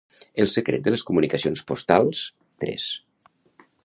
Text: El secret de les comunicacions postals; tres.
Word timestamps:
El 0.43 0.47
secret 0.53 0.85
de 0.87 0.93
les 0.93 1.03
comunicacions 1.09 1.63
postals; 1.73 2.23
tres. 2.65 2.87